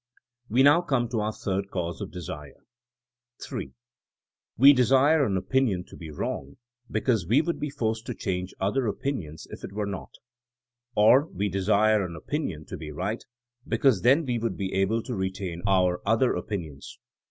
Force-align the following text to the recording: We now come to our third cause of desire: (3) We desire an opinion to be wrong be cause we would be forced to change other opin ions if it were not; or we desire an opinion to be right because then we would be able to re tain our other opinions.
We 0.49 0.63
now 0.63 0.81
come 0.81 1.09
to 1.09 1.19
our 1.21 1.31
third 1.31 1.69
cause 1.69 2.01
of 2.01 2.09
desire: 2.09 2.65
(3) 3.39 3.71
We 4.57 4.73
desire 4.73 5.23
an 5.23 5.37
opinion 5.37 5.83
to 5.89 5.95
be 5.95 6.09
wrong 6.09 6.57
be 6.89 7.01
cause 7.01 7.27
we 7.27 7.43
would 7.43 7.59
be 7.59 7.69
forced 7.69 8.07
to 8.07 8.15
change 8.15 8.55
other 8.59 8.87
opin 8.87 9.21
ions 9.21 9.45
if 9.51 9.63
it 9.63 9.73
were 9.73 9.85
not; 9.85 10.15
or 10.95 11.27
we 11.27 11.49
desire 11.49 12.03
an 12.03 12.15
opinion 12.15 12.65
to 12.69 12.77
be 12.77 12.89
right 12.91 13.23
because 13.67 14.01
then 14.01 14.25
we 14.25 14.39
would 14.39 14.57
be 14.57 14.73
able 14.73 15.03
to 15.03 15.13
re 15.13 15.29
tain 15.29 15.61
our 15.67 16.01
other 16.03 16.33
opinions. 16.33 16.97